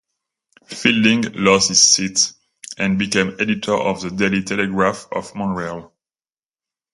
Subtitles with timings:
[0.65, 2.33] Fielding lost his seat,
[2.75, 5.93] and became editor of the "Daily Telegraph" of Montreal.